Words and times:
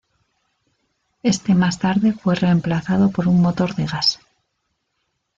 Este 1.21 1.53
más 1.53 1.77
tarde 1.77 2.13
fue 2.13 2.33
reemplazado 2.33 3.11
por 3.11 3.27
un 3.27 3.39
motor 3.39 3.75
de 3.75 3.85
gas. 3.85 4.19